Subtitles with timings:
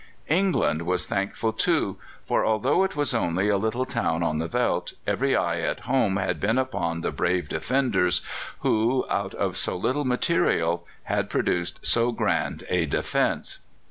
[0.29, 4.93] England was thankful too, for although it was only a little town on the veldt,
[5.05, 8.23] every eye at home had been upon the brave defenders
[8.61, 13.59] who, out of so little material, had produced so grand a defence.